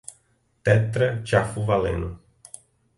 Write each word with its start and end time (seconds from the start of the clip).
tetratiafulvaleno 0.63 2.11